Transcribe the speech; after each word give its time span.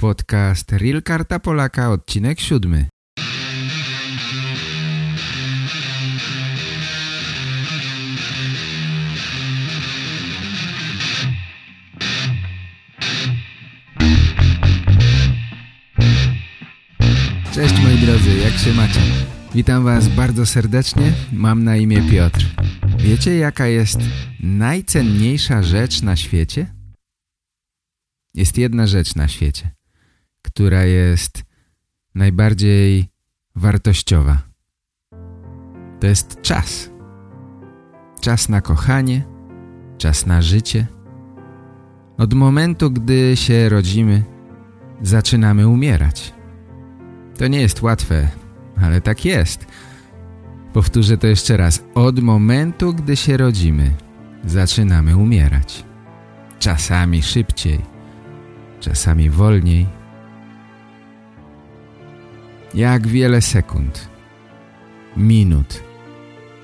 Podcast 0.00 0.72
Real 0.72 1.02
Karta 1.02 1.38
Polaka, 1.38 1.90
odcinek 1.90 2.40
siódmy. 2.40 2.88
Cześć 17.54 17.74
moi 17.82 17.98
drodzy, 17.98 18.36
jak 18.44 18.52
się 18.54 18.74
macie? 18.74 19.00
Witam 19.54 19.84
was 19.84 20.08
bardzo 20.08 20.46
serdecznie, 20.46 21.12
mam 21.32 21.64
na 21.64 21.76
imię 21.76 22.02
Piotr. 22.10 22.46
Wiecie 22.98 23.36
jaka 23.36 23.66
jest 23.66 24.00
najcenniejsza 24.40 25.62
rzecz 25.62 26.02
na 26.02 26.16
świecie? 26.16 26.74
Jest 28.34 28.58
jedna 28.58 28.86
rzecz 28.86 29.14
na 29.14 29.28
świecie, 29.28 29.70
która 30.58 30.84
jest 30.84 31.44
najbardziej 32.14 33.08
wartościowa. 33.54 34.42
To 36.00 36.06
jest 36.06 36.40
czas. 36.42 36.90
Czas 38.20 38.48
na 38.48 38.60
kochanie, 38.60 39.24
czas 39.98 40.26
na 40.26 40.42
życie. 40.42 40.86
Od 42.16 42.34
momentu, 42.34 42.90
gdy 42.90 43.36
się 43.36 43.68
rodzimy, 43.68 44.24
zaczynamy 45.02 45.68
umierać. 45.68 46.34
To 47.36 47.48
nie 47.48 47.60
jest 47.60 47.82
łatwe, 47.82 48.28
ale 48.76 49.00
tak 49.00 49.24
jest. 49.24 49.66
Powtórzę 50.72 51.18
to 51.18 51.26
jeszcze 51.26 51.56
raz. 51.56 51.84
Od 51.94 52.20
momentu, 52.20 52.94
gdy 52.94 53.16
się 53.16 53.36
rodzimy, 53.36 53.90
zaczynamy 54.44 55.16
umierać. 55.16 55.84
Czasami 56.58 57.22
szybciej, 57.22 57.80
czasami 58.80 59.30
wolniej. 59.30 59.97
Jak 62.78 63.06
wiele 63.06 63.42
sekund, 63.42 64.08
minut 65.16 65.82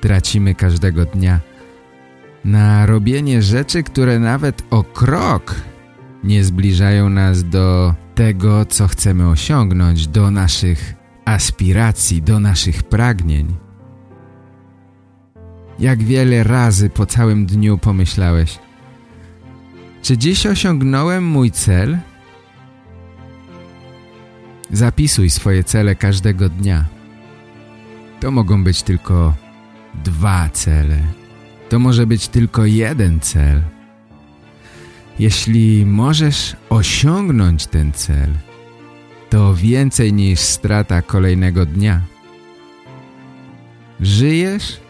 tracimy 0.00 0.54
każdego 0.54 1.04
dnia 1.04 1.40
na 2.44 2.86
robienie 2.86 3.42
rzeczy, 3.42 3.82
które 3.82 4.18
nawet 4.18 4.62
o 4.70 4.84
krok 4.84 5.54
nie 6.24 6.44
zbliżają 6.44 7.08
nas 7.08 7.44
do 7.44 7.94
tego, 8.14 8.66
co 8.66 8.88
chcemy 8.88 9.28
osiągnąć, 9.28 10.06
do 10.06 10.30
naszych 10.30 10.94
aspiracji, 11.24 12.22
do 12.22 12.40
naszych 12.40 12.82
pragnień. 12.82 13.56
Jak 15.78 16.02
wiele 16.02 16.44
razy 16.44 16.90
po 16.90 17.06
całym 17.06 17.46
dniu 17.46 17.78
pomyślałeś 17.78 18.58
Czy 20.02 20.18
dziś 20.18 20.46
osiągnąłem 20.46 21.24
mój 21.24 21.50
cel? 21.50 21.98
Zapisuj 24.74 25.30
swoje 25.30 25.64
cele 25.64 25.94
każdego 25.94 26.48
dnia. 26.48 26.84
To 28.20 28.30
mogą 28.30 28.64
być 28.64 28.82
tylko 28.82 29.34
dwa 30.04 30.48
cele. 30.48 30.98
To 31.68 31.78
może 31.78 32.06
być 32.06 32.28
tylko 32.28 32.66
jeden 32.66 33.20
cel. 33.20 33.62
Jeśli 35.18 35.86
możesz 35.86 36.56
osiągnąć 36.70 37.66
ten 37.66 37.92
cel, 37.92 38.30
to 39.30 39.54
więcej 39.54 40.12
niż 40.12 40.40
strata 40.40 41.02
kolejnego 41.02 41.66
dnia. 41.66 42.00
Żyjesz 44.00 44.80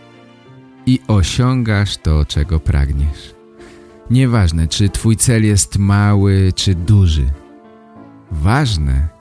i 0.87 1.01
osiągasz 1.09 1.97
to, 1.97 2.25
czego 2.25 2.61
pragniesz. 2.61 3.35
Nieważne, 4.11 4.69
czy 4.69 4.89
twój 4.89 5.17
cel 5.17 5.45
jest 5.45 5.79
mały, 5.79 6.53
czy 6.55 6.75
duży. 6.75 7.27
Ważne, 8.31 9.14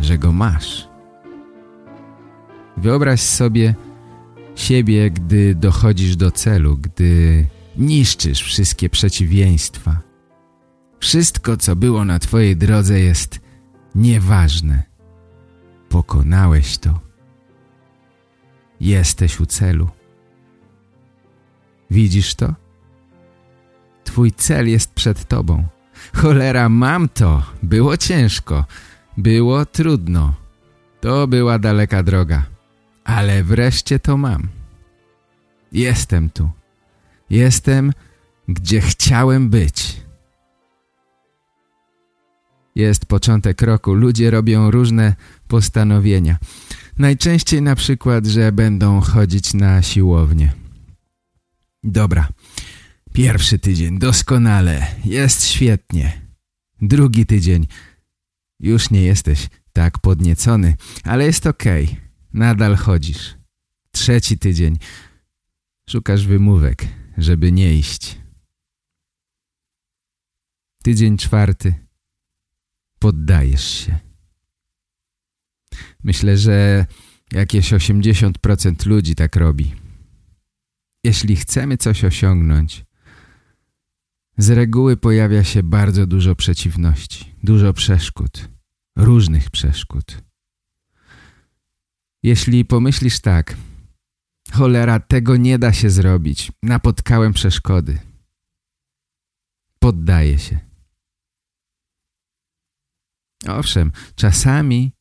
że 0.00 0.18
go 0.18 0.32
masz. 0.32 0.88
Wyobraź 2.76 3.20
sobie 3.20 3.74
siebie, 4.54 5.10
gdy 5.10 5.54
dochodzisz 5.54 6.16
do 6.16 6.30
celu, 6.30 6.76
gdy 6.76 7.46
niszczysz 7.76 8.42
wszystkie 8.42 8.88
przeciwieństwa. 8.88 10.00
Wszystko, 11.00 11.56
co 11.56 11.76
było 11.76 12.04
na 12.04 12.18
twojej 12.18 12.56
drodze 12.56 13.00
jest 13.00 13.40
nieważne. 13.94 14.82
Pokonałeś 15.88 16.78
to. 16.78 17.00
Jesteś 18.80 19.40
u 19.40 19.46
celu. 19.46 19.88
Widzisz 21.90 22.34
to? 22.34 22.54
Twój 24.04 24.32
cel 24.32 24.68
jest 24.68 24.94
przed 24.94 25.24
tobą. 25.28 25.64
Cholera, 26.14 26.68
mam 26.68 27.08
to. 27.08 27.42
Było 27.62 27.96
ciężko. 27.96 28.64
Było 29.20 29.66
trudno. 29.66 30.34
To 31.00 31.26
była 31.26 31.58
daleka 31.58 32.02
droga. 32.02 32.46
Ale 33.04 33.44
wreszcie 33.44 33.98
to 33.98 34.16
mam. 34.16 34.48
Jestem 35.72 36.30
tu. 36.30 36.50
Jestem, 37.30 37.92
gdzie 38.48 38.80
chciałem 38.80 39.50
być. 39.50 39.96
Jest 42.74 43.06
początek 43.06 43.62
roku. 43.62 43.94
Ludzie 43.94 44.30
robią 44.30 44.70
różne 44.70 45.14
postanowienia. 45.48 46.38
Najczęściej 46.98 47.62
na 47.62 47.74
przykład, 47.76 48.26
że 48.26 48.52
będą 48.52 49.00
chodzić 49.00 49.54
na 49.54 49.82
siłownię. 49.82 50.52
Dobra. 51.84 52.28
Pierwszy 53.12 53.58
tydzień. 53.58 53.98
Doskonale. 53.98 54.86
Jest 55.04 55.46
świetnie. 55.46 56.20
Drugi 56.82 57.26
tydzień. 57.26 57.66
Już 58.60 58.90
nie 58.90 59.02
jesteś 59.02 59.48
tak 59.72 59.98
podniecony, 59.98 60.76
ale 61.04 61.24
jest 61.24 61.46
okej. 61.46 61.84
Okay. 61.84 61.96
Nadal 62.32 62.76
chodzisz. 62.76 63.36
Trzeci 63.90 64.38
tydzień. 64.38 64.76
Szukasz 65.90 66.26
wymówek, 66.26 66.86
żeby 67.18 67.52
nie 67.52 67.74
iść. 67.74 68.18
Tydzień 70.82 71.16
czwarty. 71.18 71.74
Poddajesz 72.98 73.64
się. 73.64 73.98
Myślę, 76.04 76.36
że 76.36 76.86
jakieś 77.32 77.72
80% 77.72 78.86
ludzi 78.86 79.14
tak 79.14 79.36
robi. 79.36 79.74
Jeśli 81.04 81.36
chcemy 81.36 81.76
coś 81.76 82.04
osiągnąć, 82.04 82.84
z 84.40 84.50
reguły 84.50 84.96
pojawia 84.96 85.44
się 85.44 85.62
bardzo 85.62 86.06
dużo 86.06 86.34
przeciwności, 86.34 87.34
dużo 87.42 87.72
przeszkód, 87.72 88.48
różnych 88.96 89.50
przeszkód. 89.50 90.22
Jeśli 92.22 92.64
pomyślisz 92.64 93.20
tak, 93.20 93.56
cholera, 94.52 95.00
tego 95.00 95.36
nie 95.36 95.58
da 95.58 95.72
się 95.72 95.90
zrobić, 95.90 96.52
napotkałem 96.62 97.32
przeszkody. 97.32 97.98
Poddaję 99.78 100.38
się. 100.38 100.58
Owszem, 103.48 103.92
czasami 104.14 104.92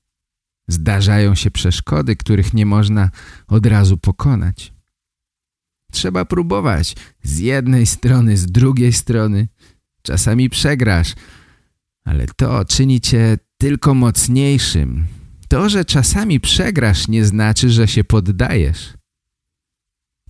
zdarzają 0.67 1.35
się 1.35 1.51
przeszkody, 1.51 2.15
których 2.15 2.53
nie 2.53 2.65
można 2.65 3.09
od 3.47 3.65
razu 3.65 3.97
pokonać. 3.97 4.78
Trzeba 5.91 6.25
próbować 6.25 6.95
z 7.23 7.39
jednej 7.39 7.85
strony, 7.85 8.37
z 8.37 8.45
drugiej 8.45 8.93
strony. 8.93 9.47
Czasami 10.01 10.49
przegrasz, 10.49 11.13
ale 12.05 12.25
to 12.27 12.65
czyni 12.65 13.01
cię 13.01 13.37
tylko 13.57 13.93
mocniejszym. 13.93 15.07
To, 15.47 15.69
że 15.69 15.85
czasami 15.85 16.39
przegrasz 16.39 17.07
nie 17.07 17.25
znaczy, 17.25 17.69
że 17.69 17.87
się 17.87 18.03
poddajesz. 18.03 18.93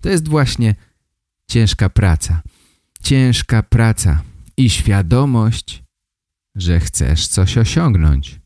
To 0.02 0.10
jest 0.10 0.28
właśnie 0.28 0.76
ciężka 1.48 1.90
praca. 1.90 2.42
Ciężka 3.04 3.64
praca 3.64 4.22
i 4.58 4.70
świadomość, 4.70 5.84
że 6.56 6.80
chcesz 6.80 7.28
coś 7.28 7.58
osiągnąć. 7.58 8.40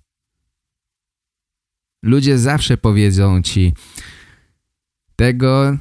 Ludzie 2.03 2.39
zawsze 2.39 2.77
powiedzą 2.77 3.41
ci 3.41 3.73
tego 5.15 5.77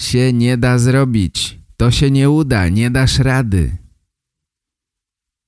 się 0.00 0.32
nie 0.32 0.56
da 0.56 0.78
zrobić. 0.78 1.60
To 1.76 1.90
się 1.90 2.10
nie 2.10 2.30
uda, 2.30 2.68
nie 2.68 2.90
dasz 2.90 3.18
rady. 3.18 3.76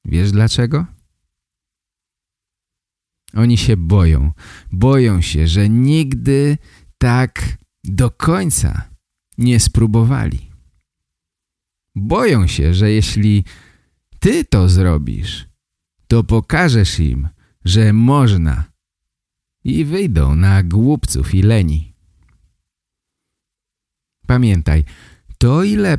Wiesz 0.05 0.33
dlaczego? 0.33 0.87
Oni 3.35 3.57
się 3.57 3.77
boją. 3.77 4.33
Boją 4.73 5.21
się, 5.21 5.47
że 5.47 5.69
nigdy 5.69 6.59
tak 6.99 7.59
do 7.85 8.11
końca 8.11 8.89
nie 9.39 9.61
spróbowali. 9.61 10.51
Boją 11.95 12.47
się, 12.47 12.75
że 12.75 12.91
jeśli 12.91 13.45
ty 14.19 14.45
to 14.45 14.69
zrobisz, 14.69 15.49
to 16.07 16.25
pokażesz 16.25 17.01
im, 17.01 17.29
że 17.65 17.93
można 17.93 18.65
i 19.65 19.85
wyjdą 19.85 20.35
na 20.35 20.63
głupców 20.63 21.35
i 21.35 21.43
leni. 21.43 21.95
Pamiętaj, 24.29 24.85
to 25.39 25.65
ile 25.65 25.99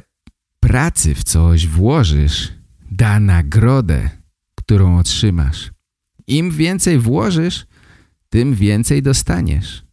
pracy 0.59 1.15
w 1.15 1.23
coś 1.23 1.67
włożysz, 1.67 2.53
da 2.91 3.19
nagrodę, 3.19 4.09
którą 4.55 4.99
otrzymasz. 4.99 5.71
Im 6.27 6.51
więcej 6.51 6.99
włożysz, 6.99 7.65
tym 8.29 8.55
więcej 8.55 9.01
dostaniesz. 9.01 9.83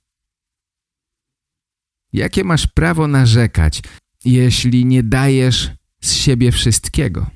Jakie 2.12 2.44
masz 2.44 2.66
prawo 2.66 3.08
narzekać, 3.08 3.82
jeśli 4.24 4.84
nie 4.84 5.02
dajesz 5.02 5.70
z 6.00 6.12
siebie 6.12 6.52
wszystkiego? 6.52 7.30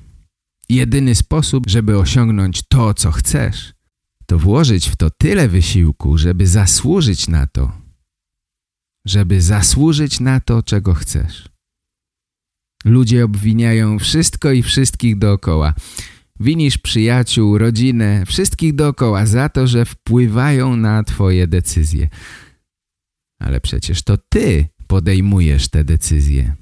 Jedyny 0.69 1.15
sposób, 1.15 1.69
żeby 1.69 1.97
osiągnąć 1.97 2.61
to, 2.67 2.93
co 2.93 3.11
chcesz, 3.11 3.73
to 4.25 4.39
włożyć 4.39 4.89
w 4.89 4.95
to 4.95 5.09
tyle 5.09 5.47
wysiłku, 5.47 6.17
żeby 6.17 6.47
zasłużyć 6.47 7.27
na 7.27 7.47
to, 7.47 7.80
żeby 9.05 9.41
zasłużyć 9.41 10.19
na 10.19 10.39
to, 10.39 10.63
czego 10.63 10.93
chcesz. 10.93 11.49
Ludzie 12.85 13.25
obwiniają 13.25 13.99
wszystko 13.99 14.51
i 14.51 14.63
wszystkich 14.63 15.17
dookoła. 15.17 15.73
Winisz 16.39 16.77
przyjaciół, 16.77 17.57
rodzinę, 17.57 18.25
wszystkich 18.25 18.75
dookoła 18.75 19.25
za 19.25 19.49
to, 19.49 19.67
że 19.67 19.85
wpływają 19.85 20.75
na 20.75 21.03
twoje 21.03 21.47
decyzje. 21.47 22.09
Ale 23.39 23.61
przecież 23.61 24.01
to 24.01 24.17
ty 24.29 24.67
podejmujesz 24.87 25.67
te 25.67 25.83
decyzje. 25.83 26.55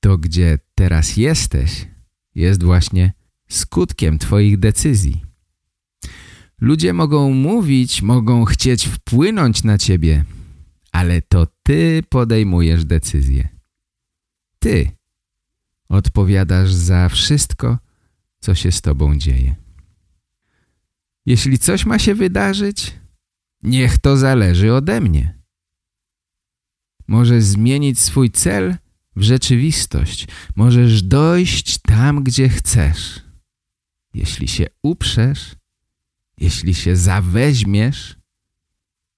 To, 0.00 0.18
gdzie 0.18 0.58
teraz 0.74 1.16
jesteś, 1.16 1.86
jest 2.34 2.62
właśnie 2.62 3.12
skutkiem 3.48 4.18
twoich 4.18 4.58
decyzji. 4.58 5.24
Ludzie 6.60 6.92
mogą 6.92 7.32
mówić, 7.32 8.02
mogą 8.02 8.44
chcieć 8.44 8.88
wpłynąć 8.88 9.64
na 9.64 9.78
ciebie, 9.78 10.24
ale 10.92 11.22
to 11.22 11.46
ty 11.62 12.02
podejmujesz 12.08 12.84
decyzję. 12.84 13.48
Ty 14.58 14.90
odpowiadasz 15.88 16.72
za 16.72 17.08
wszystko, 17.08 17.78
co 18.40 18.54
się 18.54 18.72
z 18.72 18.80
tobą 18.80 19.18
dzieje. 19.18 19.54
Jeśli 21.26 21.58
coś 21.58 21.86
ma 21.86 21.98
się 21.98 22.14
wydarzyć, 22.14 22.94
niech 23.62 23.98
to 23.98 24.16
zależy 24.16 24.74
ode 24.74 25.00
mnie. 25.00 25.40
Możesz 27.08 27.44
zmienić 27.44 28.00
swój 28.00 28.30
cel 28.30 28.76
w 29.16 29.22
rzeczywistość. 29.22 30.28
Możesz 30.56 31.02
dojść 31.02 31.78
tam, 31.78 32.24
gdzie 32.24 32.48
chcesz. 32.48 33.20
Jeśli 34.14 34.48
się 34.48 34.66
uprzesz, 34.82 35.54
jeśli 36.38 36.74
się 36.74 36.96
zaweźmiesz, 36.96 38.16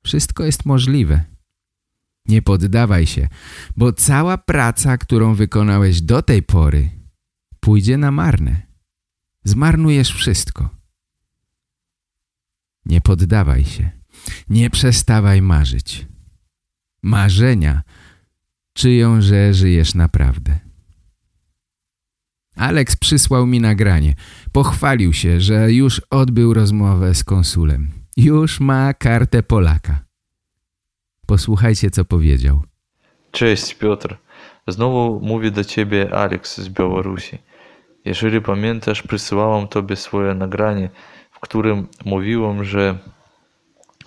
wszystko 0.05 0.45
jest 0.45 0.67
możliwe. 0.67 1.32
Nie 2.27 2.43
poddawaj 2.43 3.07
się, 3.07 3.29
bo 3.77 3.93
cała 3.93 4.39
praca, 4.39 4.99
którą 4.99 5.35
wykonałeś 5.35 6.03
do 6.03 6.23
tej 6.23 6.43
pory, 6.43 6.91
pójdzie 7.61 7.97
na 7.99 8.11
marne. 8.11 8.63
Zmarnujesz 9.45 10.15
wszystko. 10.15 10.69
Nie 12.85 13.01
poddawaj 13.01 13.65
się. 13.65 13.91
Nie 14.49 14.71
przestawaj 14.71 15.43
marzyć. 15.43 16.07
Marzenia 17.03 17.83
czyją, 18.73 19.21
że 19.21 19.55
żyjesz 19.55 19.95
naprawdę. 19.95 20.59
Alex 22.57 22.97
przysłał 22.97 23.47
mi 23.47 23.61
nagranie. 23.61 24.15
Pochwalił 24.53 25.13
się, 25.13 25.41
że 25.41 25.73
już 25.73 26.03
odbył 26.11 26.55
rozmowę 26.55 27.15
z 27.15 27.25
konsulem. 27.25 27.91
Już 28.17 28.61
ma 28.61 28.95
kartę 28.95 29.43
Polaka. 29.43 30.05
Posłuchajcie, 31.33 31.91
co 31.91 32.05
powiedział. 32.05 32.63
Cześć, 33.31 33.75
Piotr. 33.75 34.17
Znowu 34.69 35.21
mówi 35.23 35.53
do 35.53 35.65
ciebie 35.65 36.15
Alex 36.15 36.61
z 36.61 36.69
Białorusi. 36.69 37.39
Jeżeli 38.05 38.41
pamiętasz, 38.41 39.03
przysyłałam 39.03 39.69
tobie 39.69 39.97
swoje 39.97 40.35
nagranie, 40.35 40.91
w 41.31 41.41
którym 41.41 41.87
mówiłam, 42.05 42.65
że 42.65 42.99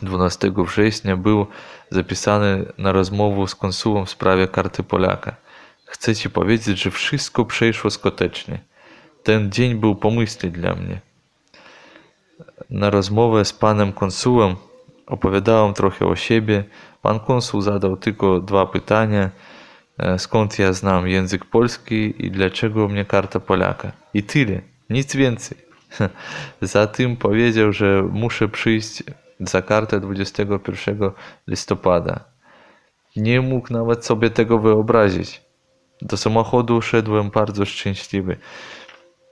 12 0.03 0.51
września 0.57 1.17
był 1.17 1.47
zapisany 1.89 2.65
na 2.77 2.91
rozmowę 2.91 3.47
z 3.47 3.55
konsułem 3.55 4.05
w 4.05 4.09
sprawie 4.09 4.47
karty 4.47 4.83
Polaka. 4.83 5.35
Chcę 5.85 6.15
ci 6.15 6.29
powiedzieć, 6.29 6.83
że 6.83 6.91
wszystko 6.91 7.45
przeszło 7.45 7.91
skutecznie. 7.91 8.59
Ten 9.23 9.51
dzień 9.51 9.75
był 9.75 9.95
pomyślny 9.95 10.51
dla 10.51 10.75
mnie. 10.75 10.99
Na 12.69 12.89
rozmowę 12.89 13.45
z 13.45 13.53
panem 13.53 13.93
konsułem 13.93 14.55
opowiadałem 15.07 15.73
trochę 15.73 16.05
o 16.05 16.15
siebie. 16.15 16.63
Pan 17.05 17.19
konsul 17.19 17.61
zadał 17.61 17.97
tylko 17.97 18.39
dwa 18.39 18.65
pytania. 18.65 19.29
Skąd 20.17 20.59
ja 20.59 20.73
znam 20.73 21.07
język 21.07 21.45
polski 21.45 22.25
i 22.25 22.31
dlaczego 22.31 22.87
mnie 22.87 23.05
karta 23.05 23.39
Polaka? 23.39 23.91
I 24.13 24.23
tyle, 24.23 24.61
nic 24.89 25.15
więcej. 25.15 25.57
Zatem 26.61 27.17
powiedział, 27.17 27.73
że 27.73 28.03
muszę 28.11 28.47
przyjść 28.47 29.03
za 29.39 29.61
kartę 29.61 29.99
21 29.99 31.11
listopada. 31.47 32.19
Nie 33.15 33.41
mógł 33.41 33.73
nawet 33.73 34.05
sobie 34.05 34.29
tego 34.29 34.59
wyobrazić. 34.59 35.41
Do 36.01 36.17
samochodu 36.17 36.81
szedłem 36.81 37.29
bardzo 37.29 37.65
szczęśliwy. 37.65 38.37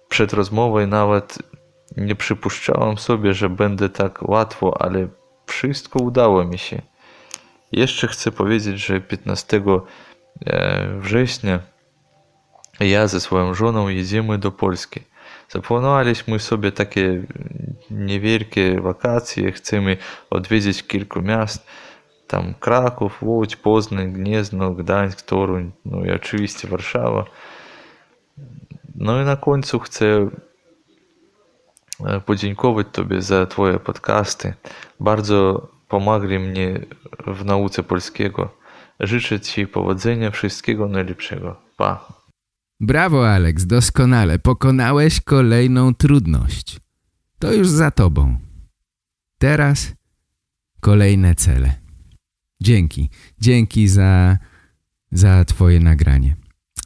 Przed 0.10 0.34
rozmową 0.34 0.88
nawet 0.88 1.38
nie 1.98 2.16
przypuszczałem 2.16 2.98
sobie, 2.98 3.34
że 3.34 3.50
będę 3.50 3.90
tak 3.90 4.30
łatwo, 4.30 4.81
ale 4.81 5.08
wszystko 5.46 6.00
udało 6.00 6.46
mi 6.46 6.58
się. 6.58 6.93
Jeszcze 7.74 8.08
chcę 8.08 8.31
powiedzieć, 8.31 8.86
że 8.86 9.02
15 9.02 9.62
września 11.00 11.60
ja 12.80 13.08
ze 13.08 13.20
swoją 13.20 13.54
żoną 13.54 13.88
jedziemy 13.88 14.38
do 14.38 14.52
Polski. 14.52 15.00
Zaplanowaliśmy 15.50 16.40
sobie 16.40 16.72
takie 16.72 17.24
niewielkie 17.92 18.81
wakacje, 18.81 19.52
chcemy 19.52 19.98
odwiedzić 20.30 20.84
kilku 20.84 21.22
miast, 21.22 21.68
tam 22.28 22.54
Kraków, 22.60 23.24
Łódź, 23.24 23.56
Poznań, 23.56 24.14
Gniezno, 24.14 24.72
Gdańsk, 24.72 25.22
Toruń, 25.22 25.72
no 25.86 26.06
i 26.06 26.12
oczywiście 26.12 26.68
Warszawa. 26.68 27.25
No 28.96 29.22
i 29.22 29.25
na 29.25 29.36
końcu 29.36 29.80
chcę 29.80 30.30
podziękować 32.25 32.88
Tobie 32.92 33.22
za 33.22 33.46
Twoje 33.46 33.80
podcasty. 33.80 34.54
Bardzo 35.00 35.68
pomagli 35.94 36.40
mnie 36.40 36.80
w 37.28 37.45
nauce 37.45 37.84
polskiego. 37.84 38.57
Życzę 39.00 39.40
Ci 39.40 39.68
powodzenia, 39.68 40.31
wszystkiego 40.31 40.88
najlepszego. 40.88 41.62
Pa! 41.78 42.13
Brawo, 42.80 43.30
Alex, 43.30 43.66
doskonale. 43.66 44.40
Pokonałeś 44.40 45.22
kolejną 45.22 45.94
trudność. 45.94 46.80
To 47.40 47.54
już 47.54 47.68
za 47.68 47.92
tobą. 47.92 48.38
Teraz 49.38 49.94
kolejne 50.80 51.36
cele. 51.36 51.74
Dzięki. 52.62 53.10
Dzięki 53.41 53.88
za, 53.88 54.38
za 55.12 55.46
twoje 55.46 55.79
nagranie. 55.79 56.36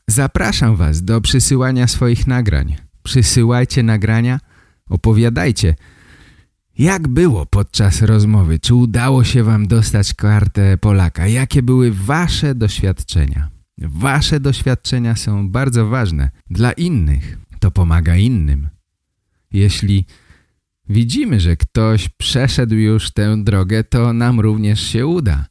Zapraszam 0.08 0.76
was 0.76 1.04
do 1.04 1.22
przysyłania 1.22 1.88
swoich 1.88 2.28
nagrań. 2.28 2.76
Przysyłajcie 3.04 3.84
nagrania, 3.84 4.40
opowiadajcie, 4.90 5.76
jak 6.78 7.08
było 7.08 7.46
podczas 7.46 8.02
rozmowy? 8.02 8.60
Czy 8.60 8.76
udało 8.76 9.24
się 9.24 9.44
wam 9.44 9.68
dostać 9.68 10.14
kartę 10.14 10.78
Polaka? 10.78 11.28
Jakie 11.28 11.64
były 11.64 11.92
wasze 11.92 12.56
doświadczenia? 12.56 13.50
Wasze 13.78 14.40
doświadczenia 14.40 15.16
są 15.16 15.50
bardzo 15.50 15.88
ważne 15.88 16.30
dla 16.50 16.72
innych. 16.72 17.38
To 17.60 17.72
pomaga 17.72 18.16
innym. 18.16 18.70
Jeśli 19.52 20.06
widzimy, 20.90 21.40
że 21.40 21.58
ktoś 21.58 22.10
przeszedł 22.10 22.76
już 22.76 23.12
tę 23.12 23.44
drogę, 23.44 23.84
to 23.84 24.14
nam 24.14 24.40
również 24.40 24.82
się 24.82 25.08
uda. 25.08 25.46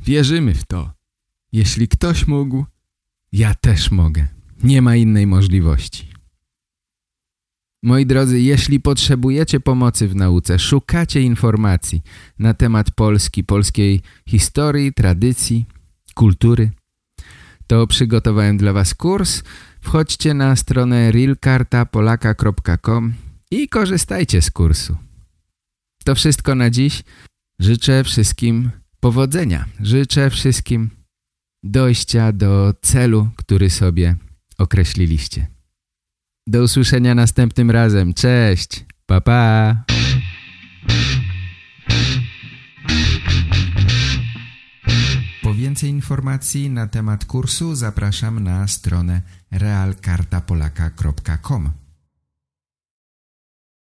Wierzymy 0.00 0.54
w 0.54 0.64
to. 0.64 0.92
Jeśli 1.52 1.88
ktoś 1.88 2.26
mógł, 2.26 2.64
ja 3.32 3.54
też 3.54 3.90
mogę. 3.90 4.26
Nie 4.62 4.82
ma 4.82 4.96
innej 4.96 5.26
możliwości. 5.26 6.13
Moi 7.84 8.06
drodzy, 8.06 8.40
jeśli 8.40 8.80
potrzebujecie 8.80 9.60
pomocy 9.60 10.08
w 10.08 10.16
nauce, 10.16 10.58
szukacie 10.58 11.20
informacji 11.20 12.02
na 12.38 12.54
temat 12.54 12.90
Polski, 12.90 13.44
polskiej 13.44 14.00
historii, 14.28 14.92
tradycji, 14.92 15.66
kultury, 16.14 16.70
to 17.66 17.86
przygotowałem 17.86 18.56
dla 18.56 18.72
Was 18.72 18.94
kurs. 18.94 19.42
Wchodźcie 19.80 20.34
na 20.34 20.56
stronę 20.56 21.12
realkartapolaka.com 21.12 23.14
i 23.50 23.68
korzystajcie 23.68 24.42
z 24.42 24.50
kursu. 24.50 24.96
To 26.04 26.14
wszystko 26.14 26.54
na 26.54 26.70
dziś. 26.70 27.02
Życzę 27.58 28.04
wszystkim 28.04 28.70
powodzenia. 29.00 29.64
Życzę 29.80 30.30
wszystkim 30.30 30.90
dojścia 31.62 32.32
do 32.32 32.74
celu, 32.82 33.28
który 33.36 33.70
sobie 33.70 34.16
określiliście. 34.58 35.53
Do 36.46 36.62
usłyszenia 36.62 37.14
następnym 37.14 37.70
razem. 37.70 38.14
Cześć. 38.14 38.84
Pa, 39.06 39.20
pa. 39.20 39.76
Po 45.42 45.54
więcej 45.54 45.90
informacji 45.90 46.70
na 46.70 46.86
temat 46.86 47.24
kursu 47.24 47.74
zapraszam 47.74 48.40
na 48.40 48.68
stronę 48.68 49.22
realkartapolaka.com. 49.50 51.83